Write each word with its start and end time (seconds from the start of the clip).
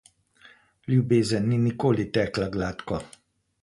Ljubezen 0.93 1.47
ni 1.53 1.61
nikoli 1.69 2.09
tekla 2.19 2.53
gladko. 2.59 3.05